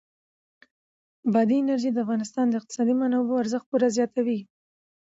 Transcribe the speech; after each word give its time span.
بادي 1.33 1.55
انرژي 1.59 1.89
د 1.93 1.97
افغانستان 2.05 2.45
د 2.49 2.53
اقتصادي 2.59 2.93
منابعو 3.01 3.41
ارزښت 3.43 3.65
پوره 3.69 3.87
زیاتوي. 3.97 4.39